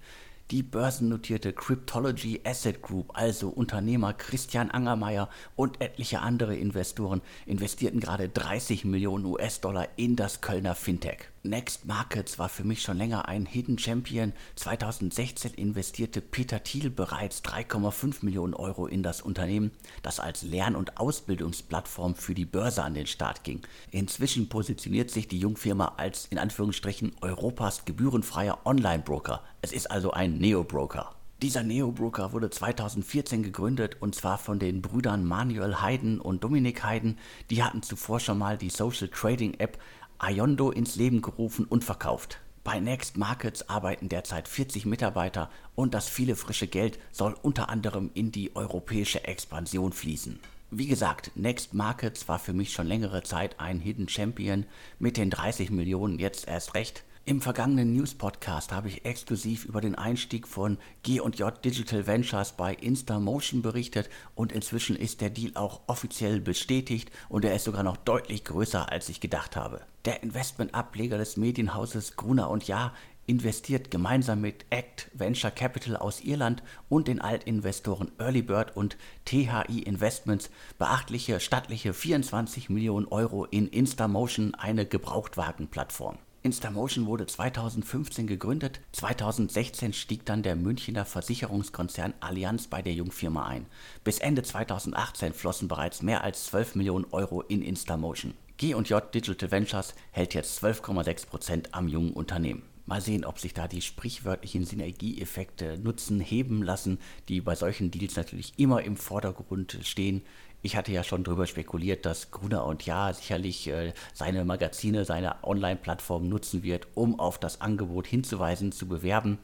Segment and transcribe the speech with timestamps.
[0.49, 8.29] Die börsennotierte Cryptology Asset Group, also Unternehmer Christian Angermeier und etliche andere Investoren, investierten gerade
[8.29, 11.31] 30 Millionen US-Dollar in das Kölner Fintech.
[11.45, 14.33] Next Markets war für mich schon länger ein Hidden Champion.
[14.55, 20.97] 2016 investierte Peter Thiel bereits 3,5 Millionen Euro in das Unternehmen, das als Lern- und
[20.97, 23.61] Ausbildungsplattform für die Börse an den Start ging.
[23.91, 29.43] Inzwischen positioniert sich die Jungfirma als in Anführungsstrichen Europas gebührenfreier Online-Broker.
[29.61, 31.15] Es ist also ein Neo-Broker.
[31.41, 37.19] Dieser Neo-Broker wurde 2014 gegründet und zwar von den Brüdern Manuel Hayden und Dominik Hayden.
[37.49, 39.77] Die hatten zuvor schon mal die Social Trading App
[40.17, 42.39] Ayondo ins Leben gerufen und verkauft.
[42.65, 48.09] Bei Next Markets arbeiten derzeit 40 Mitarbeiter und das viele frische Geld soll unter anderem
[48.13, 50.39] in die europäische Expansion fließen.
[50.71, 54.65] Wie gesagt, Next Markets war für mich schon längere Zeit ein Hidden Champion,
[54.99, 57.04] mit den 30 Millionen jetzt erst recht.
[57.27, 63.63] Im vergangenen News-Podcast habe ich exklusiv über den Einstieg von G&J Digital Ventures bei Instamotion
[63.63, 68.43] berichtet und inzwischen ist der Deal auch offiziell bestätigt und er ist sogar noch deutlich
[68.43, 69.81] größer, als ich gedacht habe.
[70.05, 72.93] Der Investmentableger des Medienhauses Gruner und Jahr
[73.25, 79.81] investiert gemeinsam mit Act Venture Capital aus Irland und den Altinvestoren Early Bird und THI
[79.83, 86.19] Investments beachtliche stattliche 24 Millionen Euro in Instamotion, eine Gebrauchtwagenplattform.
[86.45, 93.65] Instamotion wurde 2015 gegründet, 2016 stieg dann der Münchner Versicherungskonzern Allianz bei der Jungfirma ein.
[94.03, 98.35] Bis Ende 2018 flossen bereits mehr als 12 Millionen Euro in Instamotion.
[98.57, 102.61] G&J Digital Ventures hält jetzt 12,6% am jungen Unternehmen.
[102.87, 106.99] Mal sehen, ob sich da die sprichwörtlichen Synergieeffekte nutzen, heben lassen,
[107.29, 110.21] die bei solchen Deals natürlich immer im Vordergrund stehen.
[110.61, 115.43] Ich hatte ja schon darüber spekuliert, dass Gruner und Ja sicherlich äh, seine Magazine, seine
[115.43, 119.39] Online-Plattform nutzen wird, um auf das Angebot hinzuweisen, zu bewerben.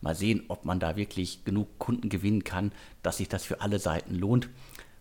[0.00, 2.72] Mal sehen, ob man da wirklich genug Kunden gewinnen kann,
[3.02, 4.48] dass sich das für alle Seiten lohnt.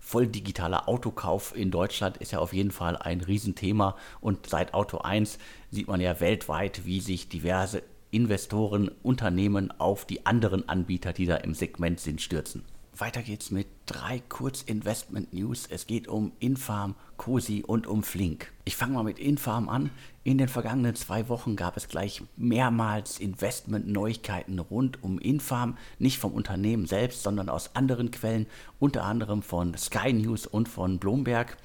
[0.07, 4.99] Voll digitaler Autokauf in Deutschland ist ja auf jeden Fall ein Riesenthema und seit Auto
[4.99, 5.39] 1
[5.71, 7.81] sieht man ja weltweit, wie sich diverse
[8.11, 12.61] Investoren, Unternehmen auf die anderen Anbieter, die da im Segment sind, stürzen.
[12.97, 15.67] Weiter geht's mit drei Kurzinvestment-News.
[15.69, 18.53] Es geht um Infarm, Cosi und um Flink.
[18.63, 19.89] Ich fange mal mit Infarm an.
[20.23, 25.77] In den vergangenen zwei Wochen gab es gleich mehrmals Investment-Neuigkeiten rund um Infarm.
[25.99, 28.47] Nicht vom Unternehmen selbst, sondern aus anderen Quellen,
[28.79, 31.57] unter anderem von Sky News und von Bloomberg.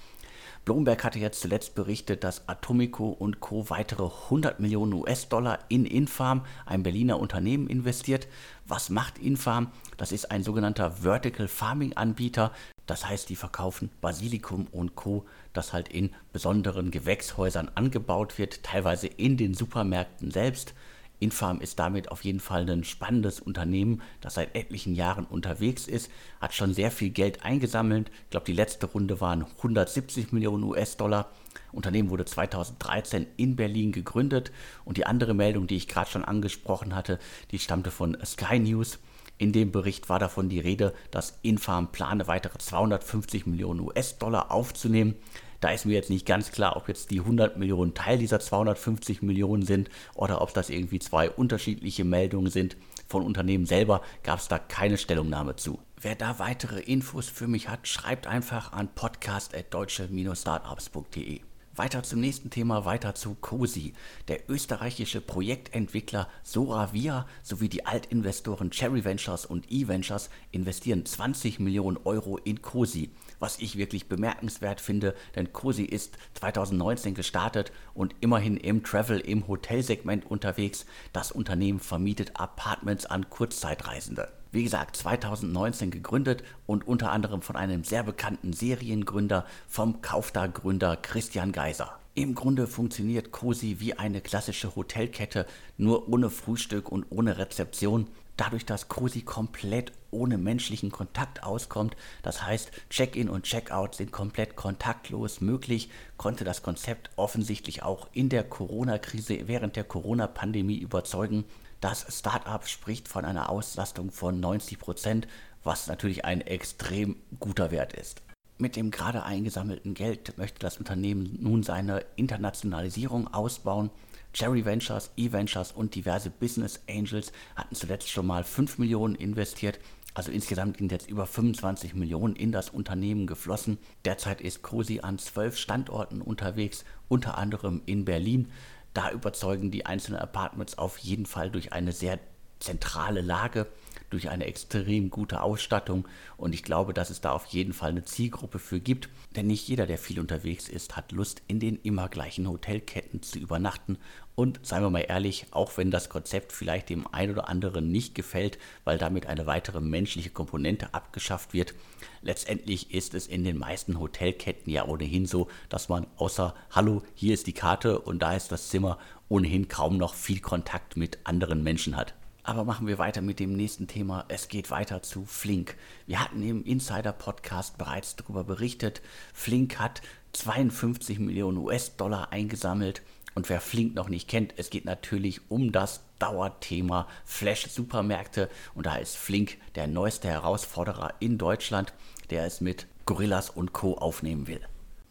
[0.64, 3.70] Bloomberg hatte jetzt zuletzt berichtet, dass Atomico und Co.
[3.70, 8.28] weitere 100 Millionen US-Dollar in Infarm, ein Berliner Unternehmen, investiert.
[8.66, 9.72] Was macht Infarm?
[9.96, 12.52] Das ist ein sogenannter Vertical Farming Anbieter.
[12.86, 19.06] Das heißt, die verkaufen Basilikum und Co., das halt in besonderen Gewächshäusern angebaut wird, teilweise
[19.06, 20.74] in den Supermärkten selbst.
[21.20, 26.10] Infarm ist damit auf jeden Fall ein spannendes Unternehmen, das seit etlichen Jahren unterwegs ist,
[26.40, 28.10] hat schon sehr viel Geld eingesammelt.
[28.24, 31.30] Ich glaube, die letzte Runde waren 170 Millionen US-Dollar.
[31.72, 34.50] Unternehmen wurde 2013 in Berlin gegründet
[34.84, 37.18] und die andere Meldung, die ich gerade schon angesprochen hatte,
[37.50, 38.98] die stammte von Sky News.
[39.38, 45.14] In dem Bericht war davon die Rede, dass Infarm plane, weitere 250 Millionen US-Dollar aufzunehmen.
[45.60, 49.22] Da ist mir jetzt nicht ganz klar, ob jetzt die 100 Millionen Teil dieser 250
[49.22, 52.78] Millionen sind oder ob das irgendwie zwei unterschiedliche Meldungen sind.
[53.06, 55.78] Von Unternehmen selber gab es da keine Stellungnahme zu.
[56.00, 61.42] Wer da weitere Infos für mich hat, schreibt einfach an podcast.deutsche-startups.de.
[61.76, 63.94] Weiter zum nächsten Thema, weiter zu COSI.
[64.28, 72.38] Der österreichische Projektentwickler Soravia sowie die Altinvestoren Cherry Ventures und E-Ventures investieren 20 Millionen Euro
[72.38, 73.10] in COSI,
[73.40, 79.48] was ich wirklich bemerkenswert finde, denn COSI ist 2019 gestartet und immerhin im Travel, im
[79.48, 80.86] Hotelsegment unterwegs.
[81.12, 84.28] Das Unternehmen vermietet Apartments an Kurzzeitreisende.
[84.52, 91.52] Wie gesagt, 2019 gegründet und unter anderem von einem sehr bekannten Seriengründer, vom Kaufda-Gründer Christian
[91.52, 92.00] Geiser.
[92.14, 95.46] Im Grunde funktioniert Cosi wie eine klassische Hotelkette,
[95.76, 98.08] nur ohne Frühstück und ohne Rezeption.
[98.40, 104.56] Dadurch, dass Cosi komplett ohne menschlichen Kontakt auskommt, das heißt Check-in und Check-out sind komplett
[104.56, 111.44] kontaktlos möglich, konnte das Konzept offensichtlich auch in der Corona-Krise während der Corona-Pandemie überzeugen.
[111.82, 115.28] Das Startup spricht von einer Auslastung von 90 Prozent,
[115.62, 118.22] was natürlich ein extrem guter Wert ist.
[118.56, 123.90] Mit dem gerade eingesammelten Geld möchte das Unternehmen nun seine Internationalisierung ausbauen.
[124.32, 129.78] Cherry Ventures, E-Ventures und diverse Business Angels hatten zuletzt schon mal 5 Millionen investiert.
[130.14, 133.78] Also insgesamt sind jetzt über 25 Millionen in das Unternehmen geflossen.
[134.04, 138.50] Derzeit ist COSI an zwölf Standorten unterwegs, unter anderem in Berlin.
[138.92, 142.18] Da überzeugen die einzelnen Apartments auf jeden Fall durch eine sehr
[142.58, 143.66] zentrale Lage,
[144.10, 146.06] durch eine extrem gute Ausstattung.
[146.36, 149.68] Und ich glaube, dass es da auf jeden Fall eine Zielgruppe für gibt, denn nicht
[149.68, 153.98] jeder, der viel unterwegs ist, hat Lust, in den immer gleichen Hotelketten zu übernachten.
[154.34, 158.14] Und seien wir mal ehrlich, auch wenn das Konzept vielleicht dem einen oder anderen nicht
[158.14, 161.74] gefällt, weil damit eine weitere menschliche Komponente abgeschafft wird,
[162.22, 167.34] letztendlich ist es in den meisten Hotelketten ja ohnehin so, dass man außer Hallo, hier
[167.34, 168.98] ist die Karte und da ist das Zimmer
[169.28, 172.14] ohnehin kaum noch viel Kontakt mit anderen Menschen hat.
[172.50, 174.24] Aber machen wir weiter mit dem nächsten Thema.
[174.26, 175.76] Es geht weiter zu Flink.
[176.08, 179.02] Wir hatten im Insider-Podcast bereits darüber berichtet.
[179.32, 180.02] Flink hat
[180.32, 183.02] 52 Millionen US-Dollar eingesammelt.
[183.36, 188.50] Und wer Flink noch nicht kennt, es geht natürlich um das Dauerthema Flash-Supermärkte.
[188.74, 191.94] Und da ist Flink der neueste Herausforderer in Deutschland,
[192.30, 193.96] der es mit Gorillas und Co.
[193.96, 194.60] aufnehmen will.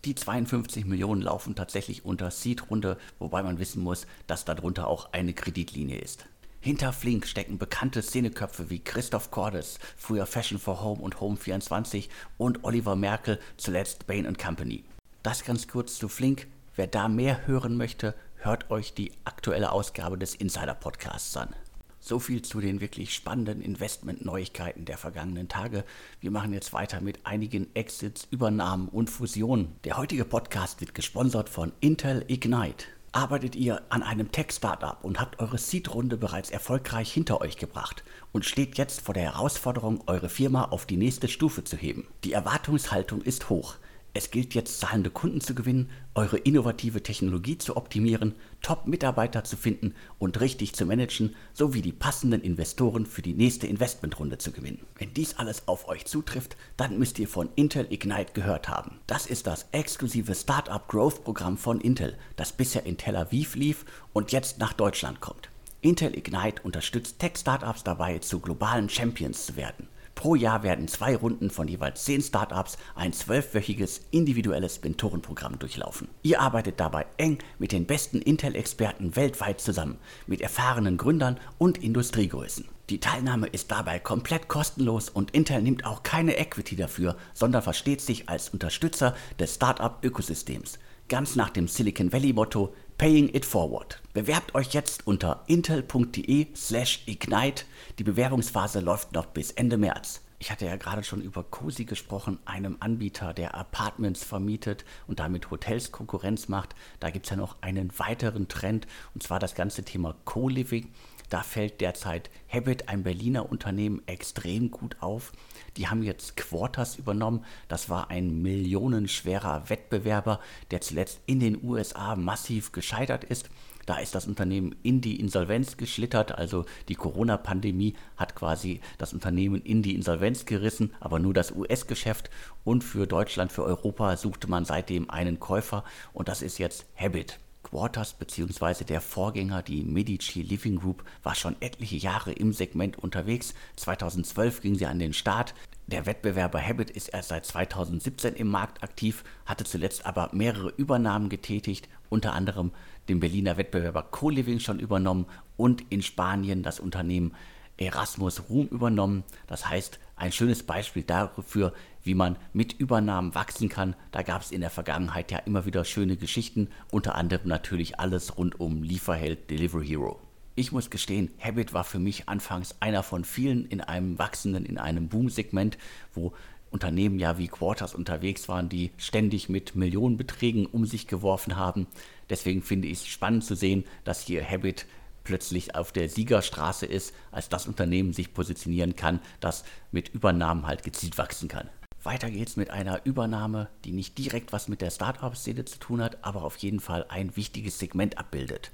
[0.03, 5.31] Die 52 Millionen laufen tatsächlich unter Seed-Runde, wobei man wissen muss, dass darunter auch eine
[5.31, 6.25] Kreditlinie ist.
[6.61, 12.09] Hinter Flink stecken bekannte Szeneköpfe wie Christoph Cordes, früher Fashion for Home und Home 24
[12.37, 14.83] und Oliver Merkel, zuletzt Bain Company.
[15.23, 16.47] Das ganz kurz zu Flink.
[16.75, 21.55] Wer da mehr hören möchte, hört euch die aktuelle Ausgabe des Insider Podcasts an.
[22.01, 25.85] So viel zu den wirklich spannenden Investment-Neuigkeiten der vergangenen Tage.
[26.19, 29.75] Wir machen jetzt weiter mit einigen Exits, Übernahmen und Fusionen.
[29.85, 32.85] Der heutige Podcast wird gesponsert von Intel Ignite.
[33.11, 38.45] Arbeitet ihr an einem Tech-Startup und habt eure Seed-Runde bereits erfolgreich hinter euch gebracht und
[38.45, 42.07] steht jetzt vor der Herausforderung, eure Firma auf die nächste Stufe zu heben?
[42.23, 43.77] Die Erwartungshaltung ist hoch.
[44.13, 49.93] Es gilt jetzt, zahlende Kunden zu gewinnen, eure innovative Technologie zu optimieren, Top-Mitarbeiter zu finden
[50.17, 54.85] und richtig zu managen, sowie die passenden Investoren für die nächste Investmentrunde zu gewinnen.
[54.97, 58.99] Wenn dies alles auf euch zutrifft, dann müsst ihr von Intel Ignite gehört haben.
[59.05, 63.85] Das ist das exklusive Startup Growth Programm von Intel, das bisher in Tel Aviv lief
[64.11, 65.49] und jetzt nach Deutschland kommt.
[65.81, 69.87] Intel Ignite unterstützt Tech-Startups dabei, zu globalen Champions zu werden.
[70.19, 76.09] Pro Jahr werden zwei Runden von jeweils zehn Startups ein zwölfwöchiges individuelles Mentorenprogramm durchlaufen.
[76.23, 79.97] Ihr arbeitet dabei eng mit den besten Intel-Experten weltweit zusammen,
[80.27, 82.67] mit erfahrenen Gründern und Industriegrößen.
[82.89, 88.01] Die Teilnahme ist dabei komplett kostenlos und Intel nimmt auch keine Equity dafür, sondern versteht
[88.01, 90.79] sich als Unterstützer des Startup-Ökosystems.
[91.07, 94.01] Ganz nach dem Silicon Valley-Motto Paying It Forward.
[94.11, 97.63] Bewerbt euch jetzt unter intel.de/slash ignite.
[97.97, 100.21] Die Bewerbungsphase läuft noch bis Ende März.
[100.37, 105.49] Ich hatte ja gerade schon über Cosi gesprochen, einem Anbieter, der Apartments vermietet und damit
[105.49, 106.75] Hotels Konkurrenz macht.
[106.99, 110.91] Da gibt es ja noch einen weiteren Trend und zwar das ganze Thema Co-Living.
[111.29, 115.31] Da fällt derzeit Habit, ein Berliner Unternehmen, extrem gut auf.
[115.77, 117.45] Die haben jetzt Quarters übernommen.
[117.67, 120.39] Das war ein millionenschwerer Wettbewerber,
[120.71, 123.49] der zuletzt in den USA massiv gescheitert ist.
[123.85, 126.31] Da ist das Unternehmen in die Insolvenz geschlittert.
[126.31, 132.29] Also die Corona-Pandemie hat quasi das Unternehmen in die Insolvenz gerissen, aber nur das US-Geschäft.
[132.63, 135.83] Und für Deutschland, für Europa suchte man seitdem einen Käufer
[136.13, 137.39] und das ist jetzt Habit.
[137.69, 138.83] Quarters bzw.
[138.83, 143.53] der Vorgänger, die Medici Living Group, war schon etliche Jahre im Segment unterwegs.
[143.75, 145.53] 2012 ging sie an den Start.
[145.85, 151.29] Der Wettbewerber Habit ist erst seit 2017 im Markt aktiv, hatte zuletzt aber mehrere Übernahmen
[151.29, 152.71] getätigt, unter anderem
[153.07, 157.33] den Berliner Wettbewerber Co-Living schon übernommen und in Spanien das Unternehmen
[157.79, 159.23] Erasmus Room übernommen.
[159.47, 163.95] Das heißt, ein schönes Beispiel dafür, wie man mit Übernahmen wachsen kann.
[164.11, 168.37] Da gab es in der Vergangenheit ja immer wieder schöne Geschichten, unter anderem natürlich alles
[168.37, 170.19] rund um Lieferheld Delivery Hero.
[170.55, 174.77] Ich muss gestehen, Habit war für mich anfangs einer von vielen in einem wachsenden, in
[174.77, 175.77] einem Boom-Segment,
[176.13, 176.33] wo
[176.69, 181.87] Unternehmen ja wie Quarters unterwegs waren, die ständig mit Millionenbeträgen um sich geworfen haben.
[182.29, 184.85] Deswegen finde ich es spannend zu sehen, dass hier Habit
[185.29, 190.81] plötzlich auf der Siegerstraße ist, als das Unternehmen sich positionieren kann, das mit Übernahmen halt
[190.81, 191.69] gezielt wachsen kann.
[192.01, 196.17] Weiter geht's mit einer Übernahme, die nicht direkt was mit der Startup-Szene zu tun hat,
[196.23, 198.71] aber auf jeden Fall ein wichtiges Segment abbildet.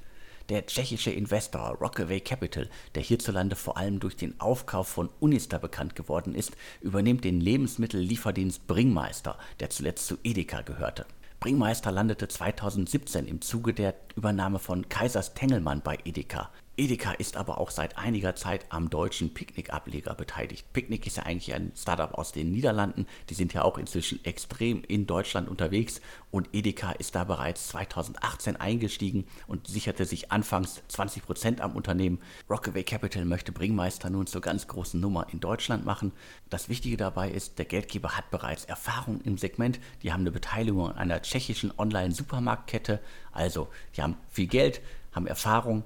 [0.48, 5.98] Der tschechische Investor Rockaway Capital, der hierzulande vor allem durch den Aufkauf von Unister bekannt
[5.98, 11.06] geworden ist, übernimmt den Lebensmittellieferdienst Bringmeister, der zuletzt zu Edeka gehörte.
[11.46, 16.50] Bringmeister landete 2017 im Zuge der Übernahme von Kaisers Tengelmann bei Edeka.
[16.78, 20.74] Edeka ist aber auch seit einiger Zeit am deutschen Picknick-Ableger beteiligt.
[20.74, 23.08] Picknick ist ja eigentlich ein Startup aus den Niederlanden.
[23.30, 26.02] Die sind ja auch inzwischen extrem in Deutschland unterwegs
[26.32, 32.20] und Edeka ist da bereits 2018 eingestiegen und sicherte sich anfangs 20% am Unternehmen.
[32.50, 36.12] Rockaway Capital möchte Bringmeister nun zur ganz großen Nummer in Deutschland machen.
[36.50, 39.80] Das Wichtige dabei ist, der Geldgeber hat bereits Erfahrung im Segment.
[40.04, 43.00] Die haben eine Beteiligung an einer tschechischen Online-Supermarktkette.
[43.32, 44.82] Also, die haben viel Geld,
[45.14, 45.84] haben Erfahrung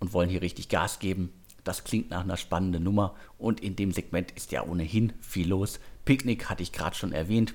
[0.00, 1.32] und wollen hier richtig Gas geben.
[1.64, 5.80] Das klingt nach einer spannenden Nummer und in dem Segment ist ja ohnehin viel los.
[6.04, 7.54] Picknick hatte ich gerade schon erwähnt.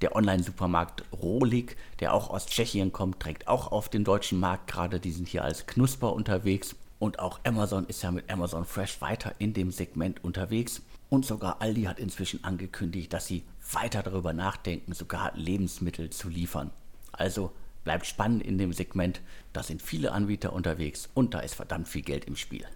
[0.00, 4.98] Der Online-Supermarkt Rohlig, der auch aus Tschechien kommt, trägt auch auf den deutschen Markt gerade.
[4.98, 6.74] Die sind hier als Knusper unterwegs.
[6.98, 10.82] Und auch Amazon ist ja mit Amazon Fresh weiter in dem Segment unterwegs.
[11.10, 13.42] Und sogar Aldi hat inzwischen angekündigt, dass sie
[13.72, 16.70] weiter darüber nachdenken, sogar Lebensmittel zu liefern.
[17.12, 17.52] Also
[17.84, 19.20] Bleibt spannend in dem Segment,
[19.52, 22.66] da sind viele Anbieter unterwegs und da ist verdammt viel Geld im Spiel.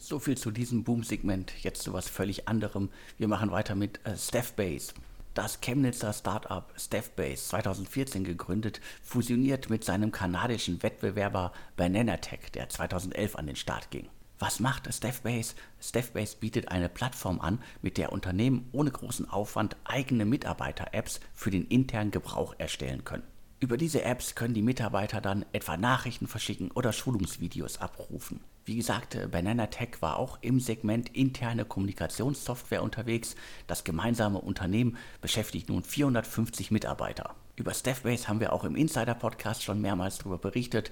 [0.00, 1.52] So viel zu diesem Boom-Segment.
[1.62, 2.90] Jetzt zu was völlig anderem.
[3.18, 4.94] Wir machen weiter mit äh, Staffbase.
[5.34, 13.46] Das Chemnitzer Startup Staffbase, 2014 gegründet, fusioniert mit seinem kanadischen Wettbewerber Bananatech, der 2011 an
[13.46, 14.08] den Start ging.
[14.38, 15.54] Was macht Staffbase?
[15.80, 21.68] Staffbase bietet eine Plattform an, mit der Unternehmen ohne großen Aufwand eigene Mitarbeiter-Apps für den
[21.68, 23.22] internen Gebrauch erstellen können.
[23.62, 28.40] Über diese Apps können die Mitarbeiter dann etwa Nachrichten verschicken oder Schulungsvideos abrufen.
[28.64, 33.36] Wie gesagt, äh, Banana Tech war auch im Segment interne Kommunikationssoftware unterwegs.
[33.68, 37.36] Das gemeinsame Unternehmen beschäftigt nun 450 Mitarbeiter.
[37.54, 40.90] Über Staffbase haben wir auch im Insider Podcast schon mehrmals darüber berichtet.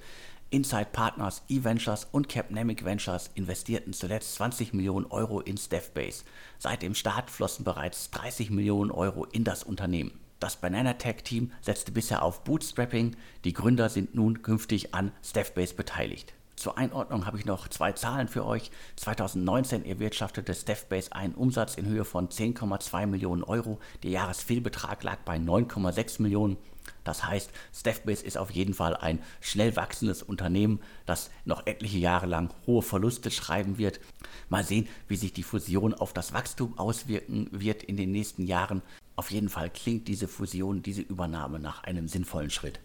[0.51, 6.23] Inside Partners, eVentures und Capnamic Ventures investierten zuletzt 20 Millionen Euro in Staffbase.
[6.61, 10.13] Seit dem Start flossen bereits 30 Millionen Euro in das Unternehmen.
[10.41, 13.15] Das Banana Tech Team setzte bisher auf Bootstrapping.
[13.45, 16.33] Die Gründer sind nun künftig an Staffbase beteiligt.
[16.57, 18.71] Zur Einordnung habe ich noch zwei Zahlen für euch.
[18.97, 23.81] 2019 erwirtschaftete Staffbase einen Umsatz in Höhe von 10,2 Millionen Euro.
[24.03, 26.57] Der Jahresfehlbetrag lag bei 9,6 Millionen.
[27.05, 32.27] Das heißt, Staffbase ist auf jeden Fall ein schnell wachsendes Unternehmen, das noch etliche Jahre
[32.27, 34.01] lang hohe Verluste schreiben wird.
[34.49, 38.83] Mal sehen, wie sich die Fusion auf das Wachstum auswirken wird in den nächsten Jahren.
[39.21, 42.81] Auf jeden Fall klingt diese Fusion, diese Übernahme nach einem sinnvollen Schritt.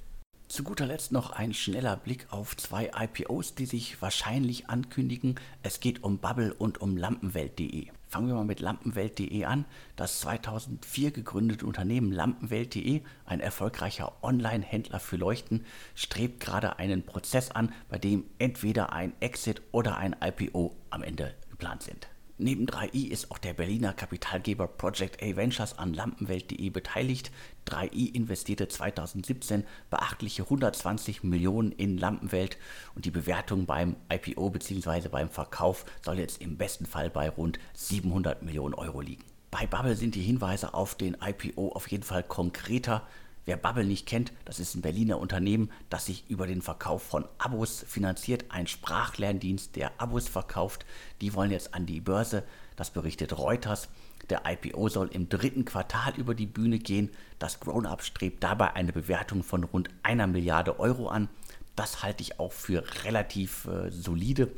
[0.50, 5.36] Zu guter Letzt noch ein schneller Blick auf zwei IPOs, die sich wahrscheinlich ankündigen.
[5.64, 7.88] Es geht um Bubble und um Lampenwelt.de.
[8.10, 9.64] Fangen wir mal mit Lampenwelt.de an.
[9.96, 15.66] Das 2004 gegründete Unternehmen Lampenwelt.de, ein erfolgreicher Online-Händler für Leuchten,
[15.96, 21.34] strebt gerade einen Prozess an, bei dem entweder ein Exit oder ein IPO am Ende
[21.50, 22.10] geplant sind.
[22.38, 27.32] Neben 3i ist auch der Berliner Kapitalgeber Project A Ventures an Lampenwelt.de beteiligt.
[27.66, 32.58] 3i investierte 2017 beachtliche 120 Millionen in Lampenwelt
[32.94, 35.08] und die Bewertung beim IPO bzw.
[35.08, 39.24] beim Verkauf soll jetzt im besten Fall bei rund 700 Millionen Euro liegen.
[39.50, 43.08] Bei Bubble sind die Hinweise auf den IPO auf jeden Fall konkreter.
[43.46, 47.26] Wer Bubble nicht kennt, das ist ein Berliner Unternehmen, das sich über den Verkauf von
[47.38, 50.84] Abos finanziert, ein Sprachlerndienst, der Abos verkauft.
[51.22, 52.44] Die wollen jetzt an die Börse,
[52.76, 53.88] das berichtet Reuters.
[54.32, 57.12] Der IPO soll im dritten Quartal über die Bühne gehen.
[57.38, 61.30] Das Grown-up strebt dabei eine Bewertung von rund einer Milliarde Euro an.
[61.76, 64.52] Das halte ich auch für relativ äh, solide.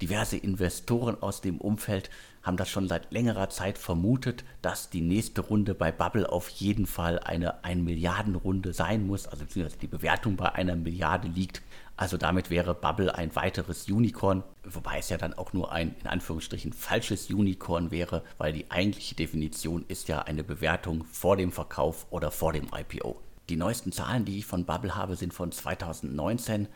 [0.00, 2.08] Diverse Investoren aus dem Umfeld
[2.42, 6.86] haben das schon seit längerer Zeit vermutet, dass die nächste Runde bei Bubble auf jeden
[6.86, 11.62] Fall eine 1 Milliarden Runde sein muss, also beziehungsweise die Bewertung bei einer Milliarde liegt.
[11.96, 16.08] Also damit wäre Bubble ein weiteres Unicorn, wobei es ja dann auch nur ein in
[16.08, 22.06] Anführungsstrichen falsches Unicorn wäre, weil die eigentliche Definition ist ja eine Bewertung vor dem Verkauf
[22.10, 23.20] oder vor dem IPO.
[23.48, 26.68] Die neuesten Zahlen, die ich von Bubble habe, sind von 2019.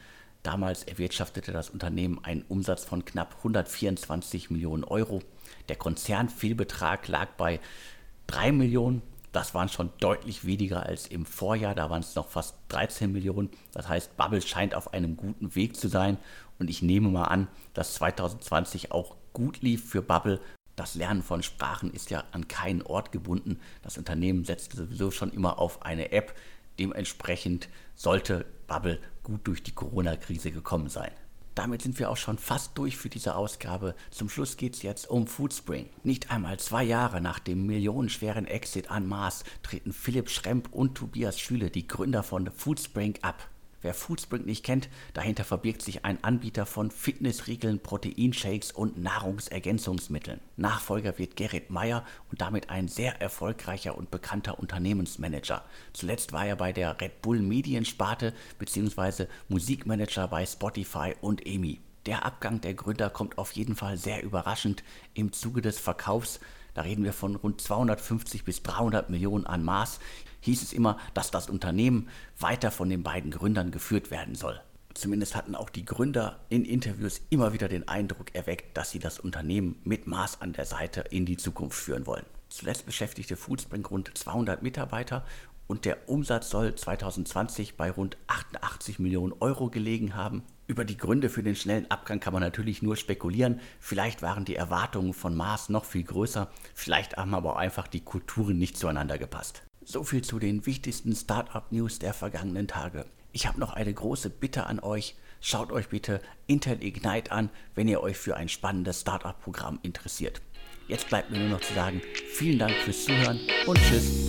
[0.42, 5.22] Damals erwirtschaftete das Unternehmen einen Umsatz von knapp 124 Millionen Euro.
[5.68, 7.60] Der Konzernfehlbetrag lag bei
[8.26, 9.02] 3 Millionen.
[9.32, 11.74] Das waren schon deutlich weniger als im Vorjahr.
[11.74, 13.50] Da waren es noch fast 13 Millionen.
[13.72, 16.18] Das heißt, Bubble scheint auf einem guten Weg zu sein.
[16.58, 20.40] Und ich nehme mal an, dass 2020 auch gut lief für Bubble.
[20.74, 23.60] Das Lernen von Sprachen ist ja an keinen Ort gebunden.
[23.82, 26.34] Das Unternehmen setzt sowieso schon immer auf eine App.
[26.78, 31.10] Dementsprechend sollte Bubble gut durch die Corona-Krise gekommen sein.
[31.56, 33.94] Damit sind wir auch schon fast durch für diese Ausgabe.
[34.10, 35.88] Zum Schluss geht es jetzt um Foodspring.
[36.04, 41.40] Nicht einmal zwei Jahre nach dem millionenschweren Exit an Mars treten Philipp Schremp und Tobias
[41.40, 43.48] Schüle, die Gründer von Foodspring, ab.
[43.82, 50.40] Wer Foodspring nicht kennt, dahinter verbirgt sich ein Anbieter von Fitnessriegeln, Proteinshakes und Nahrungsergänzungsmitteln.
[50.56, 55.64] Nachfolger wird Gerrit Meyer und damit ein sehr erfolgreicher und bekannter Unternehmensmanager.
[55.92, 59.26] Zuletzt war er bei der Red Bull Mediensparte bzw.
[59.48, 61.80] Musikmanager bei Spotify und EMI.
[62.06, 64.84] Der Abgang der Gründer kommt auf jeden Fall sehr überraschend.
[65.14, 66.40] Im Zuge des Verkaufs
[66.76, 69.98] da reden wir von rund 250 bis 300 Millionen an Maß,
[70.40, 74.60] hieß es immer, dass das Unternehmen weiter von den beiden Gründern geführt werden soll.
[74.94, 79.20] Zumindest hatten auch die Gründer in Interviews immer wieder den Eindruck erweckt, dass sie das
[79.20, 82.24] Unternehmen mit Maß an der Seite in die Zukunft führen wollen.
[82.48, 85.24] Zuletzt beschäftigte Foodspring rund 200 Mitarbeiter
[85.66, 90.42] und der Umsatz soll 2020 bei rund 88 Millionen Euro gelegen haben.
[90.66, 93.60] Über die Gründe für den schnellen Abgang kann man natürlich nur spekulieren.
[93.80, 98.00] Vielleicht waren die Erwartungen von Mars noch viel größer, vielleicht haben aber auch einfach die
[98.00, 99.62] Kulturen nicht zueinander gepasst.
[99.88, 103.06] So viel zu den wichtigsten Startup-News der vergangenen Tage.
[103.30, 105.14] Ich habe noch eine große Bitte an euch.
[105.40, 110.42] Schaut euch bitte Intel Ignite an, wenn ihr euch für ein spannendes Startup-Programm interessiert.
[110.88, 114.26] Jetzt bleibt mir nur noch zu sagen, vielen Dank fürs Zuhören und tschüss.